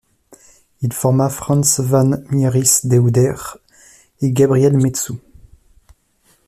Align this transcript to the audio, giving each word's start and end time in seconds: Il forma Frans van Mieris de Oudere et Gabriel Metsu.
Il 0.81 0.93
forma 0.93 1.29
Frans 1.29 1.77
van 1.79 2.23
Mieris 2.31 2.87
de 2.87 2.97
Oudere 2.97 3.59
et 4.21 4.31
Gabriel 4.31 4.75
Metsu. 4.75 5.13